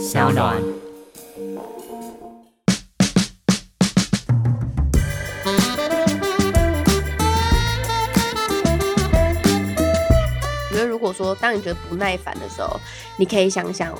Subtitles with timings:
[0.00, 0.56] 小暖。
[10.70, 12.80] 我觉得，如果说当你觉得不耐烦的时候，
[13.18, 13.94] 你可以想想，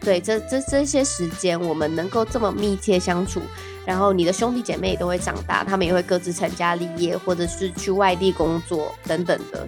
[0.00, 3.42] 对这这这些时间，我们能够这么密切相处，
[3.84, 9.66] 然后你的兄弟姐妹也都会长大，他们也会各自成家立业，或者是去外地工作等等的。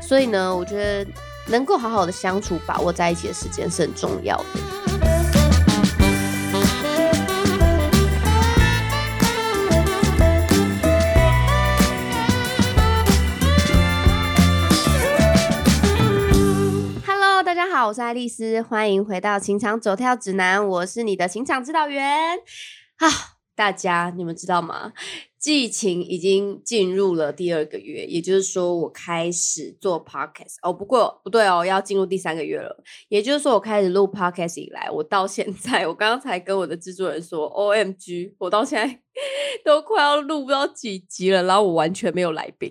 [0.00, 1.10] 所以呢，我觉得
[1.48, 4.44] 能够好好的相处，把握在一起的时间是很重要的。
[17.96, 22.36] 是爱丽丝，欢迎回到情场走跳指南，我是你的情场指导员。
[22.96, 23.08] 啊，
[23.54, 24.92] 大家你们知道吗？
[25.38, 32.84] 季情已经进入了第二个月，也就是说我开始做 podcast 哦，不过不对哦，要进入第三个月了。
[33.08, 39.00] 也就是说，我开始录 podcast 以来，我到现在，我刚刚才跟我的制作人说，O M G，我到现在
[39.64, 42.70] 都快要录不到几集了，然后我完全没有来宾，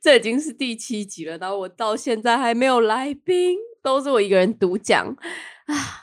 [0.00, 5.06] 这已经是第七集了，然后我到现在还没有来宾，都是我一个人独讲
[5.66, 5.98] 啊。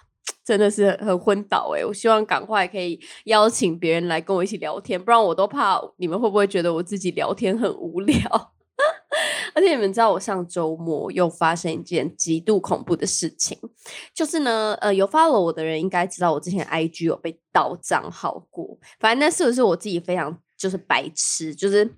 [0.45, 8.17] 真的是很昏倒哎、我希望赶快可以邀请别人来跟我一起聊天，不然我都怕你们会不会觉得我自己聊天很无聊。
[9.53, 13.59] 而且你们知道，我上周末又发生一件极度恐怖的事情，
[14.11, 18.75] 就是呢，呃，有 follow 我的人应该知道，我之前 IG 有被盗账号过。
[18.99, 21.93] 反正那是不是我自己非常就是白痴，就是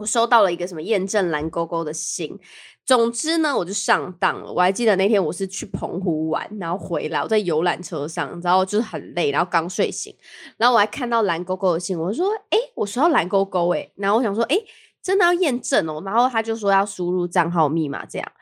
[0.00, 2.38] 我收到了一个什么验证蓝勾勾的信。
[2.86, 4.50] 总之呢，我就上当了。
[4.50, 10.12] 我还记得那天我是去澎湖玩，然后回来我在游览车上，然后就是很累，然后刚睡醒，
[10.56, 14.56] 然后我还看到蓝勾勾的信，我就说：“哎，我收到蓝勾勾哎。”然后我想说：“哎，
[15.02, 18.32] 真的要验证哦。”然后他就说要输入账号密码，这样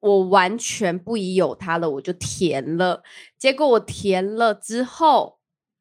[0.00, 3.02] 我完全不疑有他了，我就填了。
[3.38, 5.38] 结果我填了之后，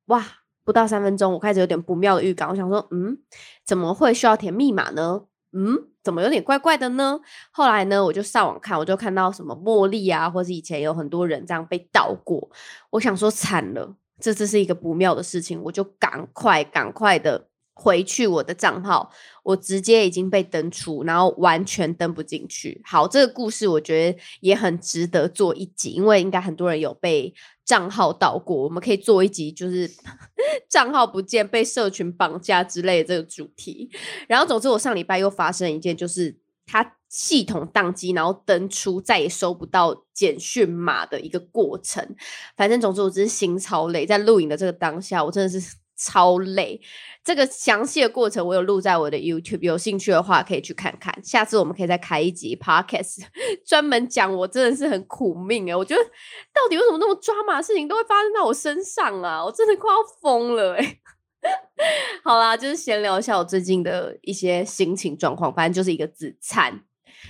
[0.07, 0.25] 哇！
[0.65, 2.49] 不到三分钟，我开始有点不妙的预感。
[2.49, 3.17] 我想说，嗯，
[3.63, 5.21] 怎么会需要填密码呢？
[5.53, 7.21] 嗯，怎么有点怪怪的呢？
[7.51, 12.49] 后来呢，我就上网看，我就看到什么茉莉啊，或是以前有很多人这样被盗过。
[12.89, 19.11] 我想说，惨了，这这是一个不妙的事情，我就赶快赶快的回去我的账号，
[19.43, 22.81] 我直接已经被登出，然后完全登不进去。
[22.85, 27.33] 好，这个故事我觉得也很值得做一集，因为应该很多人有被
[27.65, 29.91] 账号盗过，我们可以做一集，就是
[30.69, 33.91] 账号不见、被社群绑架之类的这个主题。
[34.29, 42.15] 然后，总之我上礼拜又发生一件，就是它系统宕机，然后登出再也收不到简讯码的一个过程。
[42.55, 45.75] 反正总之我只是心超累，在录影的这个当下，我真的是。
[45.97, 46.79] 超累，
[47.23, 51.13] 这个详细的过程我有录在我的 YouTube，有兴趣的话可以去看看。
[51.23, 53.23] 下次我们可以再开一集 Podcast，
[53.65, 56.01] 专门讲我真的是很苦命哎、我觉得
[56.53, 59.43] 到底为什么那么抓马的事情都会发生在我身上啊？
[59.43, 60.97] 我真的快要疯了哎、
[62.23, 66.83] 好啦，就是闲聊一下我最近的一些心情状况，反正就是一个自残，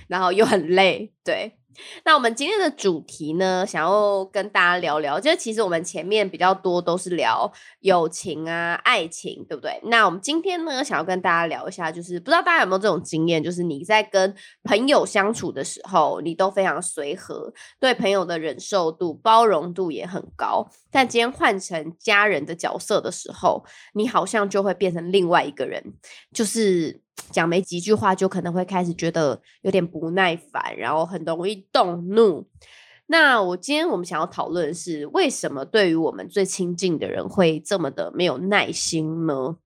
[0.08, 1.58] 然后又很累，对。
[2.04, 7.50] 那我们今天的主题呢，想要跟大家聊聊，就是其实我们前面比较多都是聊
[7.80, 9.80] 友情啊、爱情，对不对？
[9.84, 23.64] 那我们今天呢，想要跟大家聊一下，就是不知道大家有没有这种经验，就是你在跟朋友相处的时候，你都非常随和，对朋友的忍受度、包容度也很高，但今天换成家人的角色的时候，
[23.94, 25.94] 你好像就会变成另外一个人，
[26.32, 27.05] 就是。
[27.30, 32.46] 讲没几句话，就可能会开始觉得有点不耐烦，然后很容易动怒。
[33.06, 39.56] 那我今天我们想要讨论的是，为什么对于我们最亲近的人会这么的没有耐心呢？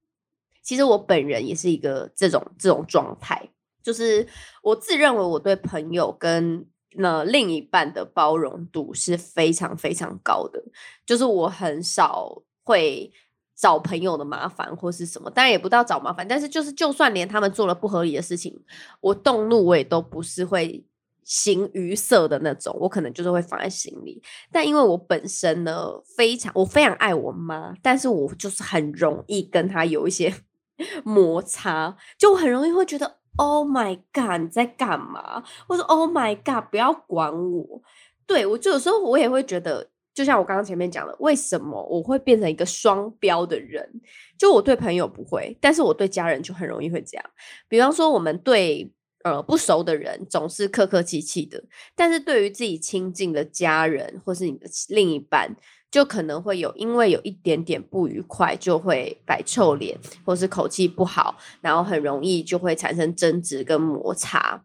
[0.63, 3.49] 其实我本人也是一个这种这种状态，
[3.83, 4.27] 就是
[4.63, 6.67] 我自认为我对朋友跟
[6.97, 10.63] 那另一半的包容度是非常非常高的，
[11.07, 13.13] 就是我很少会。
[13.61, 18.59] 找朋友的麻烦或是什么，当然也不到找麻烦，但是就是就算连他们做了不合理的事情，
[19.03, 20.83] 我动怒我也都不是会
[21.23, 24.23] 形于色的那种，我可能就是会放在心里。
[24.51, 30.35] 但因为我本身呢非常我非常爱我妈，但是我就是很容易跟她有一些
[31.05, 35.45] 摩擦，就很容易会觉得 Oh my God 你在干嘛？
[35.69, 37.83] 或者 Oh my God 不要管我。
[38.27, 39.89] 对我就有时候我也会觉得。
[40.21, 43.91] 就像我刚刚前面讲的，为什么我会变成一个双标的人？
[44.37, 47.25] 就我对朋友不会，但是我对家人就很容易会这样。
[47.67, 48.93] 比方说，我们对
[49.25, 51.65] 呃不熟的人总是客客气气的，
[51.97, 55.57] 但是对于自己亲近的家人或是你的另一半，
[55.91, 64.63] 就可能会有因为有一点点不愉快，就会摆臭脸，或是口气不好，然后很容易就会产生争执跟摩擦。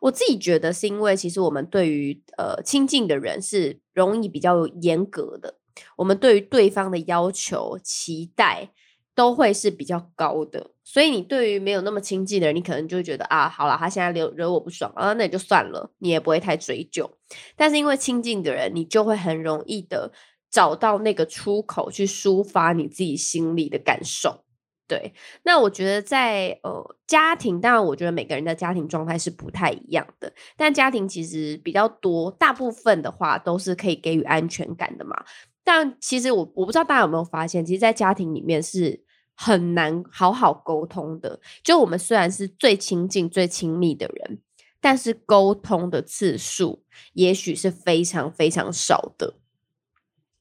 [0.00, 5.54] 我自己觉得是因为，其实我们对于呃亲近的人是容易比较严格的，
[5.96, 8.70] 我们对于对方的要求、期待
[9.14, 10.70] 都会是比较高的。
[10.82, 17.08] 所以你对于没有那么亲近的人，你可能就会觉得啊，好了，他现在惹惹我不爽啊，那也就算了，你也不会太追究。
[17.54, 20.10] 但是因为亲近的人，你就会很容易的
[20.50, 24.42] 找到那个出口去抒发你自己心里的感受。
[24.90, 25.14] 对，
[25.44, 35.16] 那我觉得在呃家庭，当然我觉得每个人的家庭状态是不太一样的，但家庭其实比较多，大部分的话都是可以给予安全感的嘛。
[35.62, 39.04] 但其实我我不知道大家有没有发现，其实，在家庭里面是
[39.36, 41.38] 很难好好沟通的。
[41.62, 44.40] 就我们虽然是最亲近、最亲密的人，
[44.80, 46.82] 但是沟通的次数
[47.12, 49.34] 也许是非常非常少的。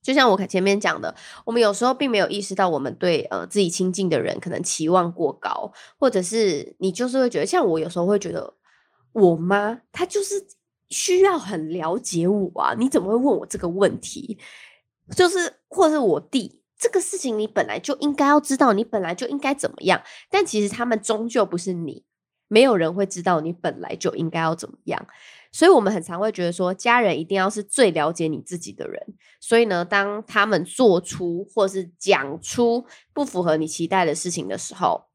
[0.02, 1.14] 就像我前面讲的，
[1.46, 8.54] 我们有时候并没有意识到，我们对呃自己亲近的人可能期望过高，或者是你就是会觉得，像我有时候会觉得，
[9.12, 10.48] 我妈她就是
[10.90, 14.40] 需要很了解我啊，你怎么会问我这个问题？
[15.16, 22.06] 就是或者是我弟这个事情，你本来就应该要知道，你本来就应该怎么样，但其实他们终究不是你，
[22.48, 25.08] 没有人会知道你本来就应该要怎么样。
[25.52, 29.02] 所以，我们很常会觉得说，家人一定要是最了解你自己的人。
[29.40, 35.06] 所以呢，当他们做出或是讲出不符合你期待的事情的时候，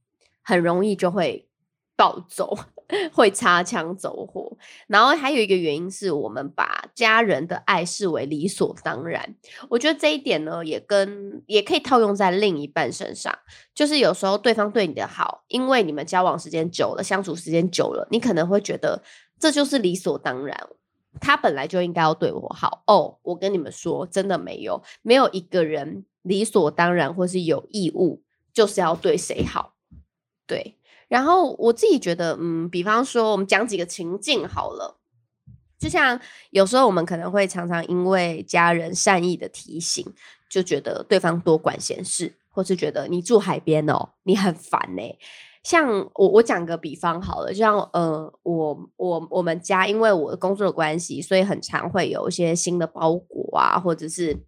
[0.43, 1.49] 很容易就会
[1.97, 2.59] 暴走，
[3.15, 4.57] 会擦枪走火。
[4.89, 9.37] 然后还有一个原因是我们把家人的爱视为理所当然。
[9.69, 13.33] 我觉得这一点呢，也跟也可以套用在另一半身上。
[13.73, 19.01] 就是有时候对方对你的好，因为你们交往时间久了，相处时间久了，你可能会觉得。
[19.45, 20.69] 这就是理所当然，
[21.21, 23.19] 他本来就应该要对我好哦。
[23.21, 28.23] 我跟你们说，真的没有，没有一个人理所当然或是有义务
[28.55, 29.75] 就是要对谁好。
[30.47, 34.97] 对，然后我自己觉得，嗯，比方说，我们讲几个情境好了，
[35.79, 36.19] 就像
[36.49, 40.11] 有时候我们可能会常常因为家人善意的提醒，
[40.49, 45.03] 就觉得对方多管闲事，或是觉得你住海边哦，你很烦呢。
[45.65, 54.39] 像我我讲个比方好了，就像呃，我我我们家因为我的工作的关系，所以很常会有一些新的包裹啊，或者是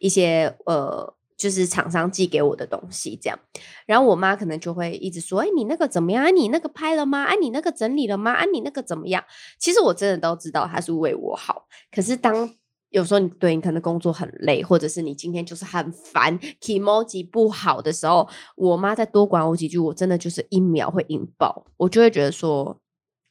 [0.00, 3.38] 一些呃，就是厂商寄给我的东西这样。
[3.86, 6.24] 然后我妈可能就会一直说：“哎，你那个怎么样？
[6.24, 7.24] 哎，你那个拍了吗？
[7.24, 8.32] 哎，你那个整理了吗？
[8.32, 9.24] 哎，你那个怎么样？”
[9.58, 12.50] 其实我真的都知道他是为我好，可是当。
[12.94, 22.80] 有时候你对你可能工作很累，或者是你今天就是很烦，emoji 不好的时候，我妈再多管我几句，我真的就是一秒会引爆，我就会觉得说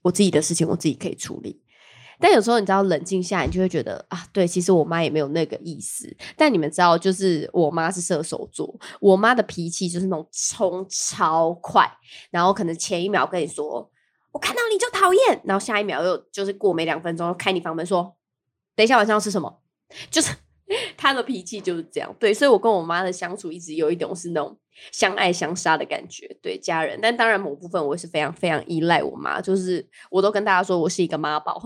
[0.02, 1.62] 我自己的事情我自己可以处理。
[2.20, 6.14] 但有时候你知道冷静下来，你就会觉得啊，对，其实我妈也没有那个意思。
[6.36, 11.90] 但你们知道，就是我妈是射手座，我妈的脾气就是那种冲超快，
[12.32, 13.90] 然后可能前一秒跟你说
[14.34, 18.14] 我看到你就讨厌，然后下一秒又就是过没两分钟开你房门说。
[18.76, 19.62] 等一下晚上要吃什么？
[20.10, 20.34] 就是
[20.98, 24.58] 他的脾气就是这样，对，所以我跟我妈的相处一直有一种是那种
[24.92, 26.98] 相爱相杀的感觉，对家人。
[27.02, 31.62] 但当然某部分我是非常非常依赖我妈，就是我都跟大家说我是一个妈宝，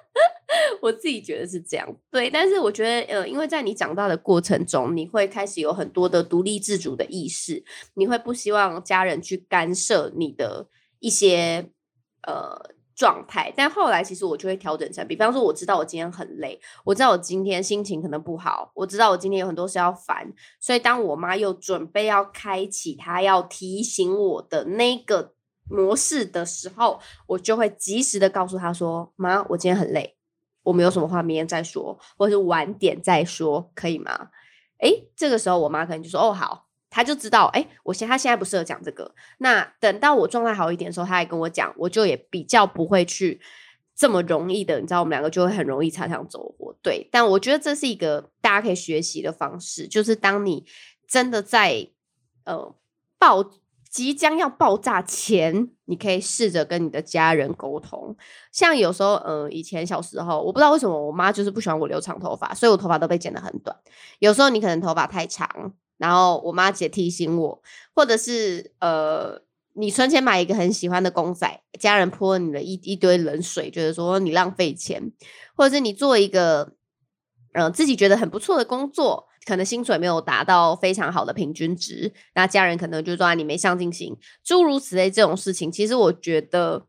[0.82, 2.28] 我自己觉得是这样，对。
[2.28, 7.64] 但是我觉得呃，因为在你长大的过程中，你会开始有很多的独立自主的意识，
[7.94, 10.68] 你会不希望家人去干涉你的
[10.98, 11.70] 一些
[12.26, 12.74] 呃。
[12.94, 25.34] 状态，但后来其实我就会调整成，比方说，我知道我今天很累，我知道我今天心情可能不好，我知道我今天有很多事要烦，所以当我妈又准备要开启她要提醒我的那个
[25.68, 30.16] 模式的时候，我就会及时的告诉她说：“妈，我今天很累，
[30.62, 34.30] 我们有什么话明天再说，或者是晚点再说，可以吗？”
[34.80, 36.63] 诶，这个时候我妈可能就说：“哦，好。”
[36.94, 39.12] 他就知道，哎，我现他现在不适合讲这个。
[39.38, 43.40] 那等到我状态好一点的时候，他还跟我讲，我就也比较不会去
[43.96, 46.72] 这么容易的，你知道，我们两个就会很容易擦枪走火。
[46.82, 50.64] 对，但我觉得这是一个大家可以学习的方式，就是当你
[51.08, 51.88] 真的在
[52.44, 52.72] 呃
[53.18, 53.44] 爆
[53.90, 58.16] 即将要爆炸前，你可以试着跟你的家人沟通。
[58.52, 63.76] 像有时候，呃，以前小时候，我不知道为什么我妈就是不喜欢我留长头发，所以我头发都被剪得很短。
[64.20, 65.74] 有时候你可能头发太长。
[66.04, 67.62] 然后我妈姐提醒我，
[67.94, 69.40] 或者是呃，
[69.72, 75.10] 你存钱买一个很喜欢的公仔，家人泼你的一一堆冷水，觉得说你浪费钱，
[75.56, 76.74] 或者是你做一个
[77.54, 86.84] 呃自己觉得很不错的工作，可能薪水没有达到非常好的平均值，那家人可能就说你没上进心，诸如此类这种事情，其实我觉得，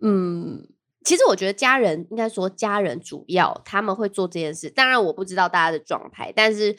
[0.00, 0.66] 嗯，
[1.04, 6.74] 其实我觉得家人应该说家人主要他们会做这件事，当然我不知道大家的状态，但是。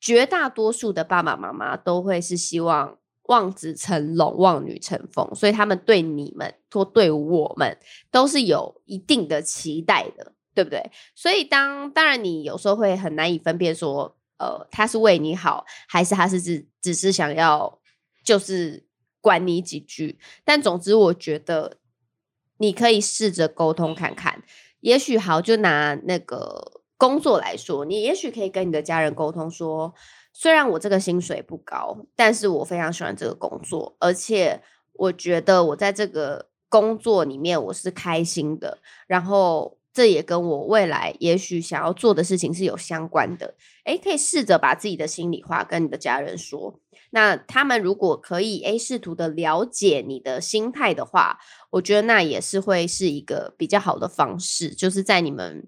[0.00, 7.76] 绝大多数的爸爸妈妈都会是希望望子成龙、望女成凤，所以他们对你们或对我们
[8.10, 10.90] 都是有一定的期待的，对不对？
[11.14, 17.78] 所以当当然，你有时候会很难以分辨说，呃，他是为你好，还是他是只只是想要
[18.24, 18.86] 就是
[19.20, 20.18] 管你几句？
[20.44, 21.76] 但总之，我觉得
[22.58, 24.42] 你可以试着沟通看看。
[24.80, 29.94] 也许好，就拿那个工作来说，你也许可以跟你的家人沟通说，
[30.34, 34.60] 虽然我这个薪水不高，但是我非常喜欢这个工作，而且
[34.92, 43.54] 我觉得我在这个工作里面我是开心的，然后这也跟我未来也许想要做的事情是有相关的。
[43.84, 46.80] 诶，可以试着把自己的心里话跟你的家人说。
[47.10, 51.38] 那他们如果可以诶试图的了解你的心态的话，
[51.70, 55.66] 我觉得那也是会是一个比较好的方式，就是在你们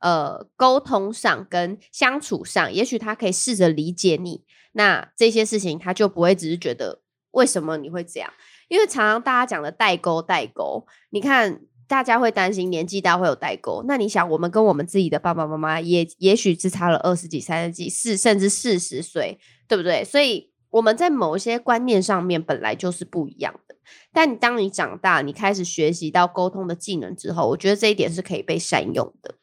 [0.00, 7.00] 呃沟通上跟相处上，也许他可以试着理解你，那这些事情他就不会只是觉得
[7.32, 8.32] 为什么你会这样，
[8.68, 20.04] 因为常常大家讲的代沟代沟，你看大家会担心年纪大会有代沟，那你想我们跟我们自己的爸爸妈妈也也许只差了二十几、三十几、四甚至四十岁，对不对？
[20.04, 20.52] 所以。
[20.70, 23.74] 我们在某一些观念上面本来就是不一样的，
[24.12, 29.36] 但当你长大，你开始学习到沟通的技能之后，我觉得这一点是可以被善用的。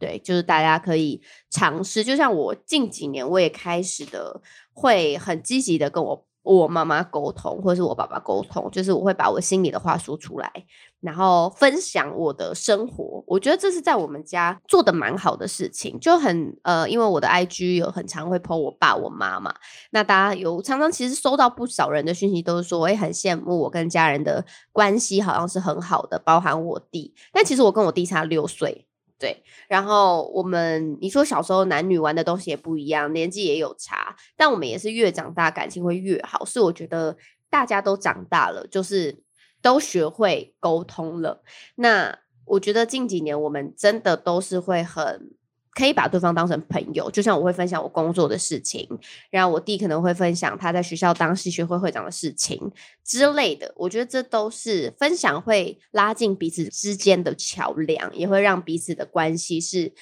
[0.00, 4.40] 对，就是大家可以尝试，就像我近几年我也开始的
[4.72, 6.26] 会很积极的跟我。
[6.42, 10.50] 我妈妈沟通，或者是我爸爸沟通，就是我会把我心里的话说出来，
[11.00, 13.22] 然后分享我的生活。
[13.26, 19.54] 我觉得这是在我们家做的蛮好的事情，就很呃，因为我的 IG 有很常会 po 我爸我妈嘛，
[19.90, 24.42] 那大家有常常其实收到不少人的讯息，都是说，我也很羡慕我跟家人的
[24.72, 28.86] 关系好像是很好的，包含我弟，但其实我跟我弟差六岁。
[29.20, 36.44] 对，然后我们你说小时候男女玩的东西也不一样，年纪也有差，但我们也是越长大感情会越好。
[36.44, 37.16] 所以我觉得
[37.50, 39.22] 大家都长大了，就是
[39.60, 41.42] 都学会沟通了。
[41.74, 45.30] 那我觉得近几年我们真的都是会很。
[45.72, 48.88] 可以把对方当成朋友，就像我会分享我工作的事情，
[49.30, 52.72] 然后我弟可能会分享他在学校当戏学会会长的事情
[53.04, 53.72] 之类的。
[53.76, 59.92] 我觉得这都是分享会拉近彼此之间的桥梁，也会让彼此的关系是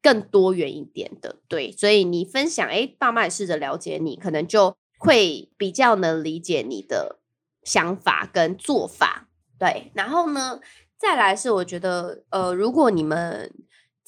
[0.00, 1.40] 更多元一点的。
[1.48, 7.18] 对，所以你分享，哎，爸妈也试着了解你，可能就会比较能理解你的
[7.64, 9.28] 想法跟做法。
[9.58, 10.60] 对，然后呢，
[10.96, 13.52] 再来是我觉得，呃，如果你们。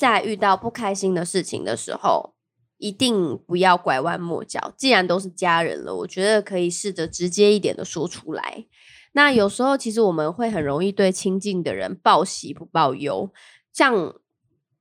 [0.03, 2.35] 在遇到不开心的事情的时候，
[2.79, 4.75] 一定不要拐弯抹角。
[4.77, 8.67] 既然都是家人了，我觉得可以试着直接一点的说出来。
[9.13, 13.31] 那有时候其实我们会很容易对亲近的人报喜不报忧，
[13.73, 14.13] 像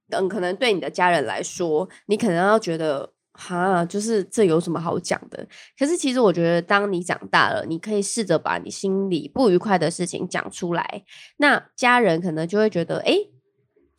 [0.09, 5.47] 嗯，可能对你的家人来说，你可能要觉得哈，就是这有什么好讲的？
[5.77, 11.03] 可是其实我觉得，当你长大了，你可以试着把你心里不愉快的事情讲出来，
[11.37, 13.13] 那家人可能就会觉得，哎。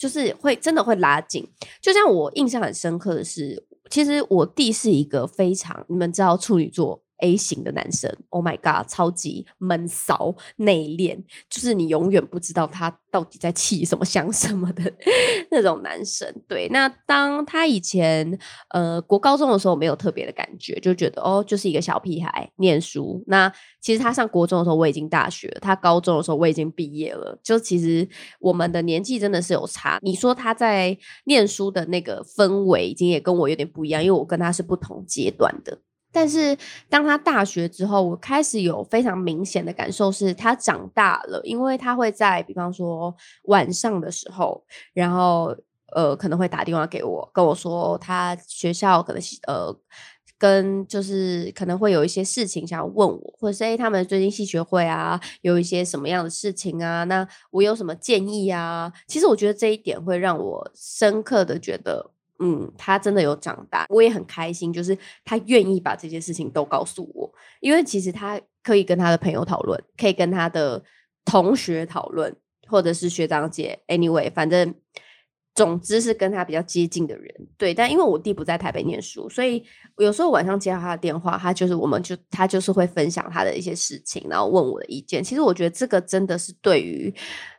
[0.02, 1.49] 就是会真的会拉近，
[1.80, 7.00] 就像我印象很深刻的是，其实我弟是一个非常你们知道处女座。
[7.23, 11.17] A 型的男生，Oh my God，超级闷骚内敛，
[11.49, 14.93] 就是你永远不知道他到底在气什么、 想什么的
[15.50, 16.29] 那种男生。
[16.49, 18.38] 对，那当他以前
[18.71, 23.23] 呃国高中的时候，没有特别的感觉，就觉得哦，就是一个小屁孩念书。
[23.29, 23.50] 那
[23.81, 27.38] 其实他上国中的时候，我已经大学；他高中的时候，我已经毕业了。
[27.43, 28.09] 就其实
[28.41, 29.99] 我们的年纪真的是有差。
[30.02, 35.79] 你说他在念书的那个氛围，已经也跟我有点不一样，因为我跟他是不同阶段的。
[36.12, 36.57] 但是
[36.88, 43.14] 当他大学之后，我开始有非常明显的感受，是他长大了，因为他会在，比方说
[43.45, 45.57] 晚上的时候，然后
[45.95, 49.75] 呃可能会打电话给我，跟我说他学校可能呃
[50.38, 58.92] 跟就是可能会有一些事情想要问我，或者是他们最近系学会啊有一些什么样的事情啊，那我有什么建议啊？
[59.07, 62.11] 其实我觉得这一点会让我深刻的觉得。
[62.45, 64.73] 嗯，他真的有长大，我也很开心。
[64.73, 70.83] 就是他愿意把这些事情都告诉我，因为其实他可以跟他的朋友讨论，可以跟他的
[71.25, 72.35] 同学讨论，
[72.67, 73.79] 或者是学长姐。
[73.87, 74.75] Anyway，反正
[75.55, 77.33] 总之是跟他比较接近的人。
[77.57, 79.65] 对，但因为我弟不在台北念书，所以
[79.99, 85.23] 有时候晚上接到他的电话，他就是我们就他就是会分享他的一些事情，然后问我的意见。
[85.23, 87.15] 其实我觉得这个真的是对于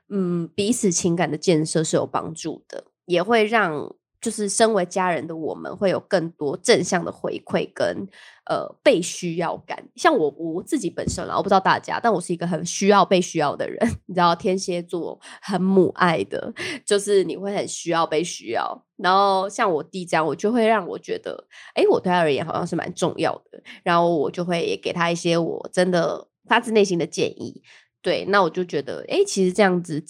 [0.10, 3.96] 嗯彼此情感的建设是有帮助的，也会让。
[4.24, 8.08] 就是身为家人的我们，会有更多正向的回馈跟
[8.46, 9.88] 呃被需要感。
[9.98, 13.78] 像我我自己本身啦，我不知道大家，但我是一个很需要被需要的人。
[14.08, 16.54] 你知道，天蝎座很母爱的，
[16.86, 18.86] 就是你会很需要被需要。
[18.96, 23.62] 然后像我弟这样，我就会让我觉得，哎，我对他而言好像是蛮重要的。
[23.84, 27.62] 然后我就会也给他一些我真的发自内心的建议。
[28.02, 30.02] 对，那我就觉得，哎，其实这样子。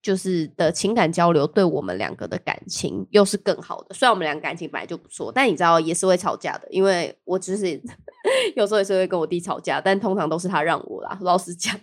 [0.00, 3.94] 就是的情感交流，对我们两个的感情又是更好的。
[3.94, 7.80] 虽然我们两个感情本来就不错，但你知道也是会吵架的，因为我就是
[8.54, 11.18] 有时候也是会跟我弟吵架，但通常都是他让我啦。
[11.20, 11.74] 老实讲，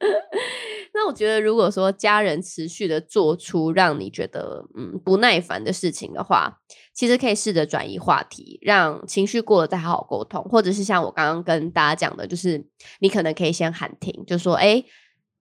[0.92, 6.60] 那我觉得如果说家人持续的做出让你觉得嗯不耐烦的事情的话，
[6.92, 12.62] 其实可以试着转移话题，让情绪过了再好好沟通，或者是像我刚刚跟大家讲的，就是
[13.00, 14.84] 你可能可以先喊停，就说哎。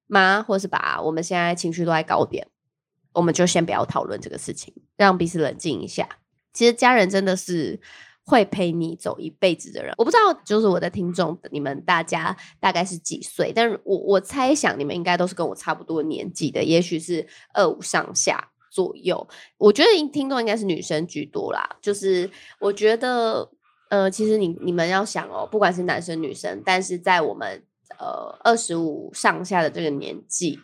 [0.08, 2.48] 妈，或是爸，我们现在情绪都在高点，
[3.14, 6.08] 我们就先不要讨论这个事情，让彼此冷静一下。
[6.54, 7.80] 其实家人真的是
[8.24, 9.94] 会陪你走一辈子的人。
[9.98, 13.52] 我不知道，就是我的听众，你们大家大概是几岁？
[13.54, 19.28] 但是我我猜想你们应该都是跟我差不多年纪的，也许是二五上下左右。
[19.58, 21.78] 我觉得听众应该是女生居多啦。
[21.82, 22.30] 就是
[22.60, 23.50] 我觉得，
[23.90, 27.64] 呃，其实你你们要想哦，不管是男生女生，但是在我们。
[28.00, 30.60] 呃，二十五上下的这个年纪，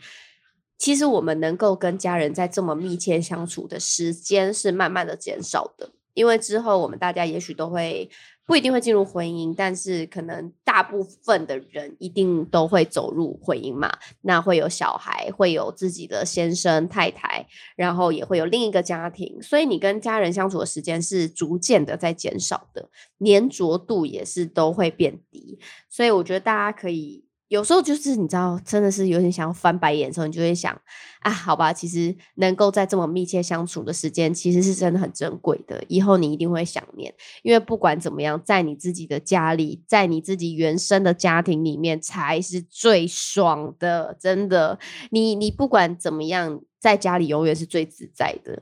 [0.77, 8.09] 其实我们能够跟家人在这么密切相处的时间是慢慢的减少的，因为之后我们大家也许都会
[8.49, 22.89] 不一定会进入婚姻，但是可能大部分的人一定都会走入婚姻嘛，那会有小孩，会有自己的先生太太，然后也会有另一个家庭，所以你跟家人相处的时间是逐渐的在减少的，
[23.23, 27.28] 粘着度也是都会变低，所以我觉得大家可以。
[27.49, 30.79] 有时候就是你知道，真的是有点想要翻白眼的时候，你就会想
[31.21, 35.83] 啊，好吧，其实能够在这么密切相处的时间，其实是真的很珍贵的。
[35.87, 44.15] 以后你一定会想念，因为不管怎么样，在你自己的家里，在你自己原生的家庭里面，才是最爽的。
[44.19, 44.77] 真的，
[45.09, 48.61] 你你不管怎么样，在家里永远是最自在的。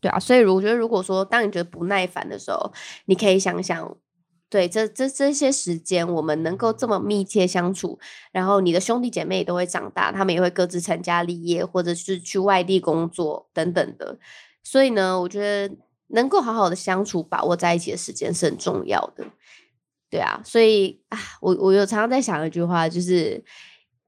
[0.00, 2.70] 对啊，所以我觉得，如果说当你觉得不耐烦的时候，
[3.06, 3.96] 你可以想想。
[4.50, 7.98] 对，这这这些时间，我们能够这么密切相处，
[8.32, 14.18] 然后你的兄弟姐妹也都会长大，他们也会各自成家立业，或者是去外地工作等等的。
[14.62, 15.76] 所以呢，我觉得
[16.08, 19.24] 能够好好的相处，把握在一起的时间是很重要的。
[20.08, 23.44] 对啊，所以啊，我我有常常在想一句话，就是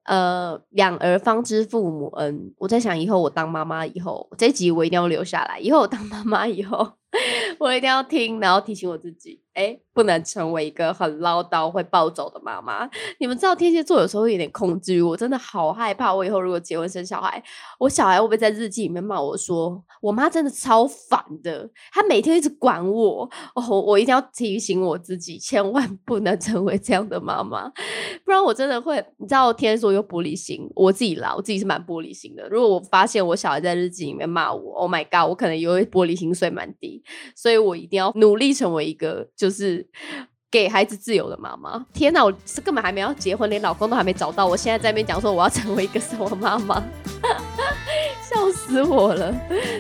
[0.05, 2.55] 呃，养儿方知父母恩。
[2.57, 5.59] 我在想，以后我当妈妈以后，这集我一定要留下来。
[5.59, 6.93] 以后我当妈妈以后，
[7.59, 9.41] 我一定要听，然后提醒我自己。
[9.53, 12.89] 哎，不能成为一个很唠叨、会暴走的妈妈。
[13.19, 16.15] 你们知道天蝎座有时候会有点控制欲，我真的好害怕。
[16.15, 17.43] 我以后如果结婚生小孩，
[17.81, 27.69] 我小孩会不会在日记里面骂我说：“我妈真的超烦的，她每天一直管我。”哦，我一定要提醒我自己，千万 不能成为这样的妈妈，
[28.25, 29.05] 不然我真的会。
[29.19, 32.49] 你知道天蝎座有玻璃心，我自己啦，我自己是蛮玻璃心的。
[32.49, 37.00] 如果我发现我小孩在日记里面骂我，Oh my god，我可能也会玻璃心碎满地。
[37.37, 39.49] 所以我一定要努力成为一个就。
[39.51, 39.87] 是
[40.51, 41.85] 给孩子自由的妈妈。
[41.93, 44.47] 天哪，我是根本还没要结婚，连老公都还没找到。
[44.47, 46.83] 我现在在那边讲说我要成为一个什么妈妈，
[48.23, 49.35] 笑死我了。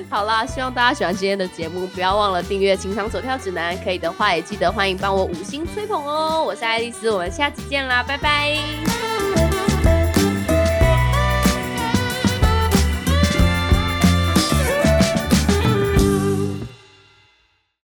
[0.08, 6.44] 好啦，希望大家喜欢今天的节目，不要忘了订阅《情商走跳指南》，可以的话也记得欢迎帮我五星吹捧哦。
[6.44, 9.09] 我是爱丽丝，我们下次见啦，拜拜。